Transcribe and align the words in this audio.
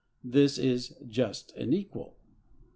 —This 0.23 0.57
is 0.57 0.95
"just 1.07 1.53
and 1.55 1.75
equal!" 1.75 2.17